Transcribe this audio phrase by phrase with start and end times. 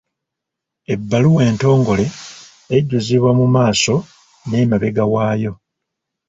[0.93, 2.05] Ebbaluwa entongole
[2.75, 3.95] ejjuzibwa mu maaso
[4.49, 5.53] n’emabega waayo.